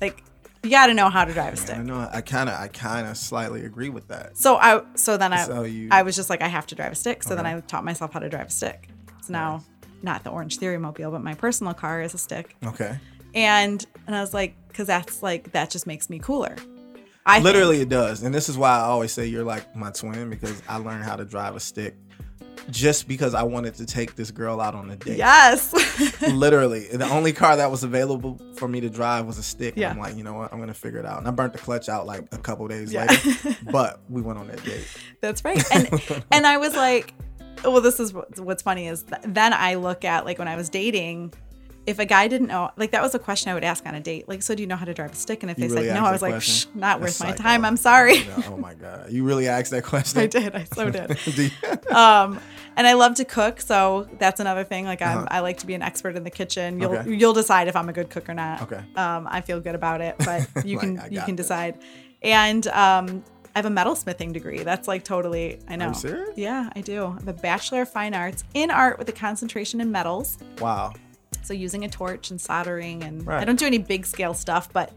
[0.00, 0.22] like
[0.62, 2.08] you got to know how to drive a stick I know.
[2.12, 4.38] I kind of, I kind of slightly agree with that.
[4.38, 6.92] so i so then i So you- i was just like i have to drive
[6.92, 8.88] a stick so then i taught myself how to drive a stick
[9.22, 9.64] so now
[10.02, 12.96] not the orange theory mobile but my personal car is a stick Okay.
[13.38, 16.56] And and i was like because that's like that just makes me cooler
[17.26, 17.44] I think.
[17.44, 20.62] Literally, it does, and this is why I always say you're like my twin because
[20.66, 21.94] I learned how to drive a stick
[22.70, 25.18] just because I wanted to take this girl out on a date.
[25.18, 25.74] yes
[26.32, 29.74] Literally, the only car that was available for me to drive was a stick.
[29.74, 29.90] And Yeah.
[29.90, 30.54] I'm like, you know what?
[30.54, 31.18] I'm gonna figure it out.
[31.18, 33.04] And I burnt the clutch out like a couple days Yeah.
[33.04, 34.86] later, but we went on that date.
[35.20, 35.62] That's right.
[35.70, 35.88] And
[36.32, 37.12] and I was like,
[37.62, 40.70] well, this is what's funny is th- then I look at like when I was
[40.70, 41.34] dating,
[41.88, 44.00] if a guy didn't know, like that was a question I would ask on a
[44.00, 44.28] date.
[44.28, 45.42] Like, so do you know how to drive a stick?
[45.42, 46.42] And if You they really said no, I was like,
[46.74, 47.42] not worth my psycho.
[47.42, 47.64] time.
[47.64, 48.18] I'm sorry.
[48.18, 50.20] Yeah, oh my god, you really asked that question?
[50.20, 50.54] I did.
[50.54, 51.16] I so did.
[51.90, 52.38] Um,
[52.76, 54.84] and I love to cook, so that's another thing.
[54.84, 55.26] Like I'm, Uh-huh.
[55.30, 56.78] I like to be an expert in the kitchen.
[56.80, 57.14] You'll Okay.
[57.14, 58.62] you'll decide if I'm a good cook or not.
[58.62, 58.82] Okay.
[58.94, 61.46] Um, I feel good about it, but you Like, can you can this.
[61.46, 61.78] decide.
[62.22, 63.24] And um,
[63.56, 64.62] I have a metalsmithing degree.
[64.62, 65.58] That's like totally.
[65.68, 65.92] I know.
[65.92, 66.30] serious?
[66.36, 67.06] Yeah, I do.
[67.06, 70.38] I have a bachelor of fine arts in art with a concentration in metals.
[70.60, 70.92] wow.
[71.42, 74.92] So using a torch and soldering, and I don't do any big scale stuff, but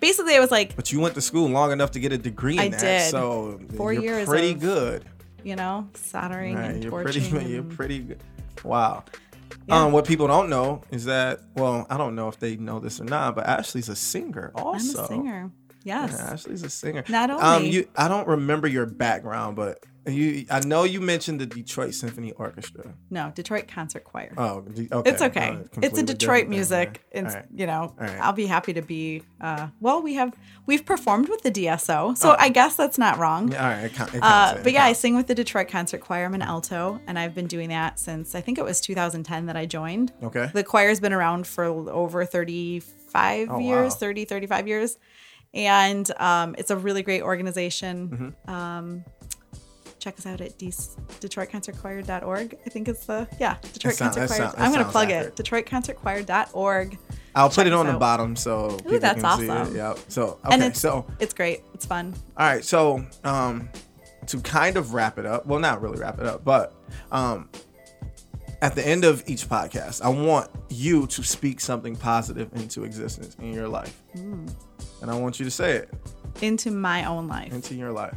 [0.00, 2.54] basically I was like, But you went to school long enough to get a degree
[2.54, 3.10] in I that, did.
[3.10, 5.04] so Four you're years pretty of good.
[5.42, 7.28] you know, soldering Right, and you're torching.
[7.30, 7.46] pretty.
[7.50, 8.22] You're pretty good.
[8.64, 9.04] Wow.
[9.66, 9.82] Yeah.
[9.84, 13.00] Um, what people don't know is that, well, I don't know if they know this
[13.00, 14.98] or not, but Ashley's a singer also.
[14.98, 15.50] I'm a singer.
[15.84, 16.12] Yes.
[16.18, 17.04] Yeah, Ashley's a singer.
[17.08, 17.42] Not only.
[17.42, 21.94] Um, you, I don't remember your background, but you, I know you mentioned the Detroit
[21.94, 22.94] Symphony Orchestra.
[23.10, 24.32] No, Detroit Concert Choir.
[24.36, 25.10] Oh, okay.
[25.10, 25.48] It's okay.
[25.50, 27.04] Uh, it's a Detroit music.
[27.10, 27.44] It's right.
[27.54, 28.18] you know, right.
[28.20, 29.22] I'll be happy to be.
[29.40, 30.34] Uh, well, we have
[30.66, 32.36] we've performed with the DSO, so Oh.
[32.38, 33.52] I guess that's not wrong.
[33.52, 33.84] Yeah, all right.
[33.84, 36.24] It count- it Uh, but yeah, I sing with the Detroit Concert Choir.
[36.24, 39.56] I'm an alto, and I've been doing that since I think it was 2010 that
[39.56, 40.12] I joined.
[40.22, 40.50] Okay.
[40.52, 43.98] The choir's been around for over 35 Oh, years, wow.
[43.98, 44.98] 30, 35 years.
[45.54, 48.34] And um, it's a really great organization.
[48.44, 48.50] Mm-hmm.
[48.50, 49.04] Um,
[50.08, 50.70] check us out at de-
[51.20, 52.56] DetroitConcertChoir.org.
[52.64, 54.38] I think it's the, yeah, Detroit sound- Concert Choir.
[54.50, 55.38] sound- I'm going to sounds plug accurate.
[55.38, 55.44] it.
[55.44, 56.98] DetroitConcertChoir.org.
[57.34, 59.74] I'll put it on the bottom so people that's can see awesome.
[59.74, 59.76] it.
[59.78, 59.98] Yep.
[60.08, 60.66] So And okay.
[60.68, 61.62] it's, So it's great.
[61.74, 62.14] It's fun.
[62.36, 62.64] all right.
[62.64, 63.68] So um,
[64.26, 65.46] to kind of wrap it up.
[65.46, 66.74] Well, not really wrap it up, but
[67.12, 67.48] um,
[68.62, 73.36] at the end of each podcast, I want you to speak something positive into existence
[73.38, 74.46] in your life, Hmm.
[75.02, 75.90] and I want you to say it
[76.42, 77.52] Into my own life.
[77.52, 78.16] into your life.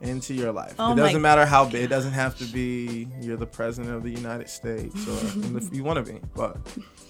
[0.00, 0.74] Into your life.
[0.78, 1.82] Oh it doesn't matter how big.
[1.82, 5.82] It doesn't have to be you're the president of the United States or if you
[5.82, 6.56] want to be, but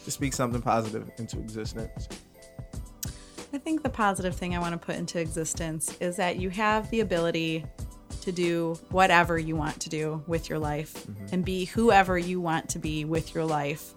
[0.04, 2.08] to speak something positive into existence.
[3.52, 6.90] I think the positive thing I want to put into existence is that you have
[6.90, 7.64] the ability
[8.22, 11.26] to do whatever you want to do with your life mm-hmm.
[11.32, 13.94] and be whoever you want to be with your life.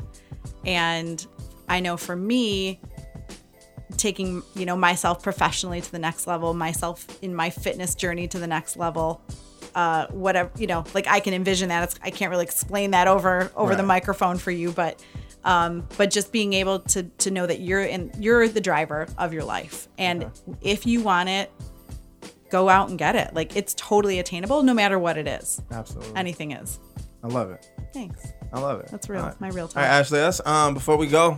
[0.65, 1.25] And
[1.67, 2.79] I know for me,
[3.97, 8.39] taking, you know, myself professionally to the next level, myself in my fitness journey to
[8.39, 9.21] the next level,
[9.75, 11.83] uh, whatever, you know, like I can envision that.
[11.83, 15.03] It's, I can't really explain that over over the microphone for you, but
[15.43, 19.33] um, but just being able to to know that you're in you're the driver of
[19.33, 20.29] your life and
[20.61, 21.51] if you want it
[22.51, 26.15] go out and get it like it's totally attainable no matter what it is Absolutely.
[26.15, 26.77] anything is
[27.23, 27.67] I love it.
[27.91, 28.87] thanks I love it.
[28.91, 29.21] That's real.
[29.21, 29.39] All right.
[29.39, 29.77] My real All talk.
[29.77, 30.19] right, Ashley.
[30.19, 30.73] That's um.
[30.73, 31.37] Before we go,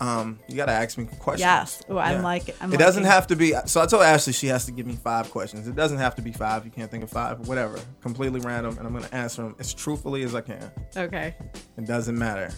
[0.00, 1.40] um, you gotta ask me questions.
[1.40, 2.22] yes Ooh, i'm Yeah.
[2.22, 3.54] like i'm it doesn't liking- have to be.
[3.66, 5.68] So I told Ashley she has to give me five questions.
[5.68, 6.64] It doesn't have to be five.
[6.64, 7.46] You can't think of five.
[7.48, 7.78] Whatever.
[8.02, 10.70] Completely random, and I'm gonna answer them as truthfully as I can.
[10.96, 11.34] okay
[11.76, 12.50] It doesn't matter.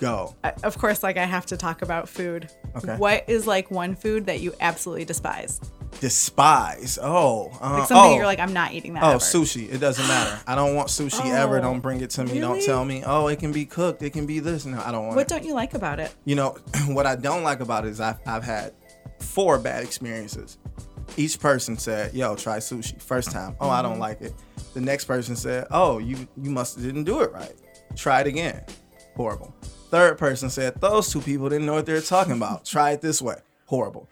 [0.00, 0.34] Go.
[0.44, 2.96] I, of course like i have to talk about food Okay.
[2.96, 5.60] what is like one food that you absolutely despise
[6.00, 6.98] Despise.
[7.02, 7.50] Oh.
[7.60, 8.16] Uh, like something oh.
[8.16, 9.18] you're like i'm not eating that Oh, ever.
[9.18, 9.72] sushi.
[9.72, 10.38] It doesn't matter.
[10.46, 11.58] I don't want sushi ever.
[11.58, 12.38] Oh, Don't bring it to me.
[12.38, 13.02] Don't tell me.
[13.06, 14.02] Oh, it can be cooked.
[14.02, 14.66] It can be this.
[14.66, 15.28] No, I don't want what it.
[15.28, 16.56] don't you like about it You know,
[16.88, 18.74] what I don't like about it is I've, I've had
[19.20, 20.58] four bad experiences.
[21.16, 23.88] Each person said, "Yo, try sushi." First time, oh, I Mm-hmm.
[23.90, 24.34] don't like it.
[24.74, 27.54] The next person said, "Oh, you you must didn't do it right.
[27.94, 28.64] Try it again."
[29.16, 29.54] Horrible.
[29.90, 32.64] Third person said, "Those two people didn't know what they were talking about.
[32.64, 34.08] Try it this way." Horrible.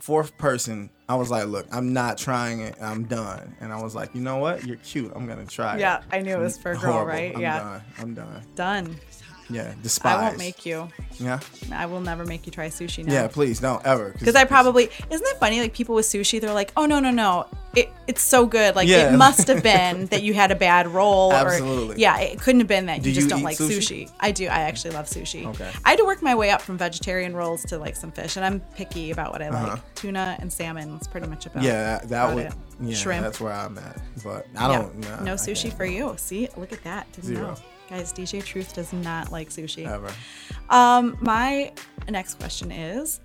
[0.00, 2.76] Fourth person, I was like, "Look, I'm not trying it.
[2.80, 4.64] I'm done." And I was like, "You know what?
[4.64, 5.12] You're cute.
[5.14, 7.08] I'm gonna try it." yeah i knew it was for a girl Horrible.
[7.12, 7.82] right I'm yeah done.
[7.98, 8.42] I'm done.
[8.54, 8.96] done
[9.50, 10.14] Yeah, despise.
[10.16, 11.40] i won't make you Yeah.
[11.72, 14.10] i will never make you try sushi now Yeah, please don't ever.
[14.18, 15.60] Because I probably isn't it funny?
[15.60, 18.76] Like people with sushi, they're like, "Oh no, no, no, it it's so good.
[18.76, 19.12] Like Yeah.
[19.12, 21.96] it must have been that you had a bad roll, Absolutely.
[21.96, 24.04] or yeah, it couldn't have been that Do you just you don't like sushi?
[24.04, 24.10] sushi?
[24.20, 24.46] I do.
[24.46, 25.46] I actually love sushi.
[25.46, 25.70] Okay.
[25.84, 28.44] I had to work my way up from vegetarian rolls to like some fish, and
[28.44, 29.62] I'm picky about what I like.
[29.72, 29.76] Uh-huh.
[29.94, 31.62] Tuna and salmon is pretty much about.
[31.62, 32.46] Yeah, that, would.
[32.46, 32.52] it.
[32.80, 33.24] Yeah, Shrimp.
[33.24, 33.98] that's where I'm at.
[34.22, 34.98] But I don't.
[35.00, 36.14] nah, no sushi for you.
[36.18, 37.10] See, look at that.
[37.12, 37.48] Didn't Zero.
[37.48, 37.56] know.
[37.88, 39.86] Guys, DJ Truth does not like sushi.
[39.86, 40.12] Ever.
[40.68, 41.72] Um, my
[42.08, 43.20] next question is,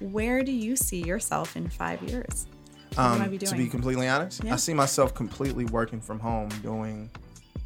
[0.00, 2.46] where do you see yourself in five years?
[2.94, 4.54] What Um, be to be completely honest, Yeah.
[4.54, 7.10] I see myself completely working from home, doing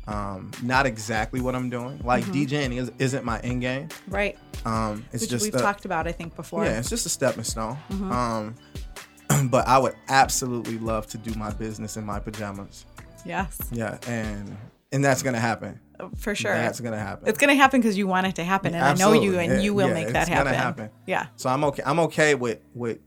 [0.07, 2.01] um, not exactly what I'm doing.
[2.05, 3.89] Like DJing is, isn't my end game.
[4.09, 4.37] Right.
[4.67, 6.65] Um, it's Which just we've a, talked about, I think, before.
[6.65, 7.79] yeah, it's just a stepping stone.
[7.91, 8.13] Mm-hmm.
[8.13, 8.55] Um,
[9.49, 12.85] but I would absolutely love to do my business in my pajamas.
[13.25, 14.57] Yes, Yeah, and
[14.91, 15.79] and that's gonna happen.
[16.17, 16.55] For sure.
[16.55, 17.29] That's gonna happen.
[17.29, 19.47] it's gonna happen because you want it to happen, and I know you, Absolutely.
[19.55, 20.55] and you will Yeah, make that happen.
[20.55, 20.91] happen.
[21.07, 21.27] Yeah.
[21.37, 21.83] So I'm okay.
[21.85, 22.99] I'm okay with with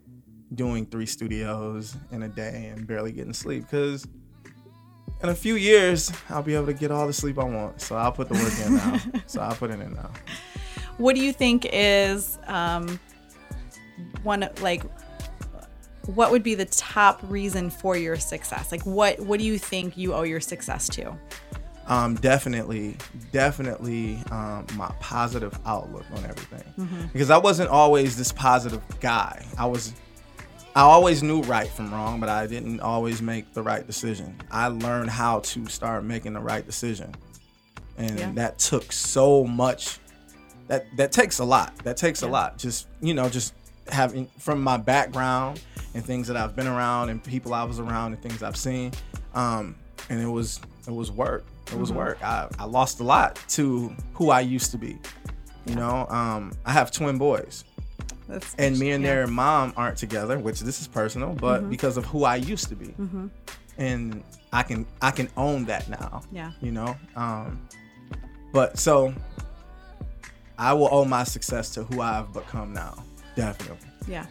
[0.54, 4.08] doing three studios in a day and barely getting sleep because
[5.24, 7.82] in a few years I'll be able to get all the sleep I want.
[7.82, 9.22] So I'll put the work in now.
[9.26, 10.12] so I'll put it in now.
[10.98, 13.00] What do you think is um,
[14.24, 14.84] one like?
[16.14, 18.72] What would be the top reason for your success?
[18.72, 21.18] Like, what what do you think you owe your success to?
[21.88, 22.98] Um, definitely,
[23.32, 26.64] definitely um, my positive outlook on everything.
[26.80, 27.06] Mm-hmm.
[27.14, 29.46] Because I wasn't always this positive guy.
[29.58, 29.94] I was,
[30.76, 34.36] I always knew right from wrong, but I didn't always make the right decision.
[34.50, 37.14] I learned how to start making the right decision,
[37.98, 38.32] and Yeah.
[38.34, 40.00] that took so much.
[40.68, 41.76] That that takes a lot.
[41.84, 42.58] That takes a lot.
[42.58, 43.54] Just you know, just
[43.90, 45.62] having from my background
[45.94, 48.92] and things that I've been around and people I was around and things I've seen.
[49.36, 49.76] Um,
[50.10, 51.46] and it was it was work.
[51.72, 52.22] It was work.
[52.24, 54.98] I, I lost a lot to who I used to be.
[55.66, 57.64] You know, um, I have twin boys.
[58.28, 59.10] That's and me and yeah.
[59.16, 61.70] their mom aren't together, which this is personal, but Mm-hmm.
[61.70, 62.94] because of who I used to be,
[63.78, 64.24] and
[64.54, 66.22] I can I can own that now.
[66.32, 66.52] Yeah.
[66.62, 66.96] you know.
[67.16, 67.68] Um,
[68.54, 69.14] but so
[70.58, 72.96] I will owe my success to who I've become now.
[73.36, 73.90] Definitely.
[74.08, 74.26] Yeah.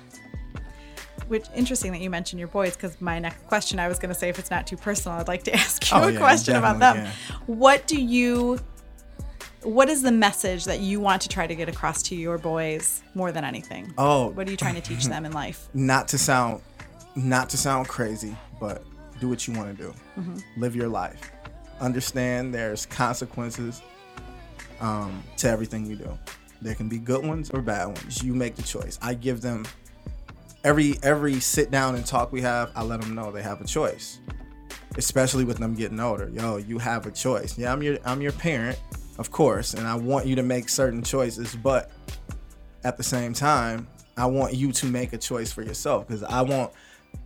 [1.29, 4.19] Which interesting that you mentioned your boys because my next question I was going to
[4.19, 6.57] say if it's not too personal I'd like to ask you Oh, a yeah, question
[6.57, 6.97] about them.
[7.05, 8.59] definitely What do you
[9.63, 13.03] what is the message that you want to try to get across to your boys
[13.15, 13.95] more than anything?
[13.97, 15.69] Oh, What are you trying to teach them in life?
[15.73, 16.61] not to sound
[17.17, 18.85] not to sound crazy, but
[19.21, 19.95] do what you want to do.
[20.19, 20.61] Mm-hmm.
[20.61, 21.31] Live your life.
[21.81, 23.81] Understand there's consequences
[24.81, 26.19] um, to everything you do.
[26.61, 28.23] There can be good ones or bad ones.
[28.23, 28.99] You make the choice.
[29.01, 29.65] I give them
[30.64, 32.72] every every sit down and talk we have.
[32.74, 34.18] I let them know they have a choice,
[34.96, 36.29] especially with them getting older.
[36.31, 37.57] Yo, you have a choice.
[37.57, 38.81] Yeah, I'm your I'm your parent,
[39.18, 41.90] of course, and I want you to make certain choices, but
[42.83, 46.42] at the same time, I want you to make a choice for yourself because I
[46.42, 46.72] want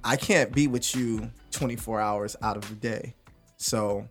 [0.05, 3.15] I can't be with you 24 hours out of the day.
[3.57, 4.07] So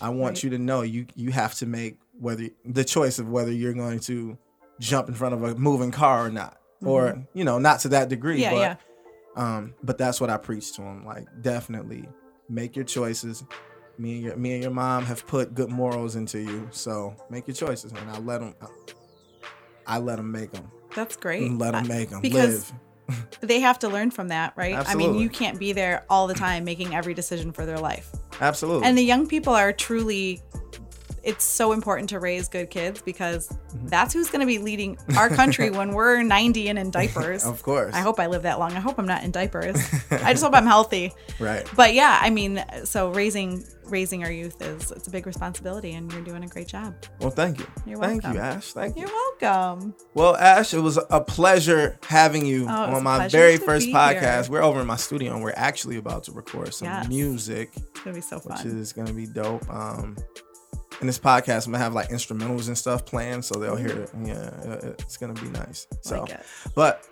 [0.00, 0.44] I want Right.
[0.44, 4.00] you to know you you have to make whether the choice of whether you're going
[4.00, 4.36] to
[4.78, 6.59] jump in front of a moving car or not.
[6.84, 8.56] Or, you know, not to that degree, Mm-hmm.
[8.56, 8.80] Yeah, but
[9.36, 9.42] yeah.
[9.56, 12.08] um but that's what I preach to them like definitely
[12.48, 13.44] make your choices.
[13.98, 17.46] Me and your me and your mom have put good morals into you, so make
[17.46, 18.54] your choices and I let them
[19.86, 20.70] I let them make them.
[20.94, 21.50] That's great.
[21.52, 22.72] Let them make them because
[23.08, 23.28] live.
[23.40, 24.74] they have to learn from that, right?
[24.74, 25.04] Absolutely.
[25.04, 28.08] I mean, you can't be there all the time making every decision for their life.
[28.40, 28.86] Absolutely.
[28.86, 30.40] And the young people are truly
[31.22, 33.86] it's so important to raise good kids because Mm-hmm.
[33.86, 37.44] that's who's going to be leading our country when we're 90 and in diapers.
[37.44, 37.94] of course.
[37.94, 38.72] I hope I live that long.
[38.72, 39.76] I hope I'm not in diapers.
[40.10, 41.12] I just hope I'm healthy.
[41.38, 41.64] Right.
[41.76, 46.12] But yeah, I mean, so raising raising our youth is it's a big responsibility and
[46.12, 46.94] you're doing a great job.
[47.20, 47.66] Well, thank you.
[47.86, 48.20] You're welcome.
[48.20, 48.72] thank you, Ash.
[48.72, 49.02] Thank you.
[49.06, 49.94] You're welcome.
[50.14, 54.42] Well, Ash, it was a pleasure having you Oh, on my very first podcast.
[54.44, 54.52] here.
[54.52, 57.08] We're over in my studio and we're actually about to record some Yes.
[57.08, 58.56] music, It's going to be so fun.
[58.56, 59.68] which is gonna be dope.
[59.72, 60.16] Um,
[61.00, 64.10] in this podcast, I'm gonna have like instrumentals and stuff playing, so they'll hear it.
[64.22, 65.86] Yeah, uh, it's gonna be nice.
[66.02, 66.40] So, Like
[66.74, 67.06] but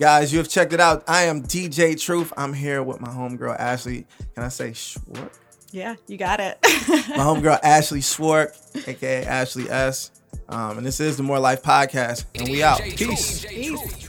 [0.00, 1.04] guys, you have checked it out.
[1.06, 2.32] I am DJ Truth.
[2.36, 4.06] I'm here with my homegirl Ashley.
[4.34, 5.32] Can I say Schwark?
[5.70, 6.58] Yeah, you got it.
[6.64, 8.54] my homegirl Ashley Schwark,
[8.86, 10.10] aka Ashley S.
[10.48, 12.80] Um, and this is the More Life Podcast, and we out.
[12.80, 13.44] Peace.
[13.44, 14.07] Peace.